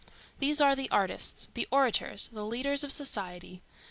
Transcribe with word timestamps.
These 0.39 0.59
are 0.59 0.75
the 0.75 0.89
artists, 0.89 1.49
the 1.53 1.67
orators, 1.69 2.27
the 2.29 2.43
leaders 2.43 2.83
of 2.83 2.91
society. 2.91 3.61